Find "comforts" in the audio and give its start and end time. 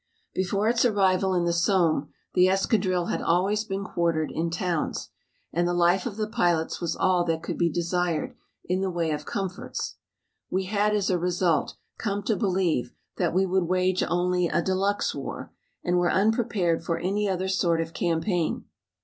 9.27-9.97